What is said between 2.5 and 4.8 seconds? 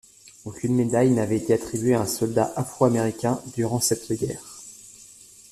afro-américain durant cette guerre.